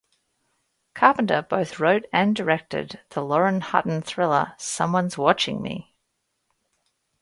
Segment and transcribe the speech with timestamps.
[0.95, 5.93] Carpenter both wrote and directed the Lauren Hutton thriller "Someone's Watching Me!".